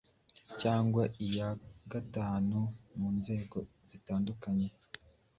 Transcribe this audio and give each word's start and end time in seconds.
cyangwa 0.61 1.03
iya 1.25 1.49
gatatu 1.91 2.59
mu 2.97 3.07
nzego 3.17 3.57
zitandukanye 3.89 4.67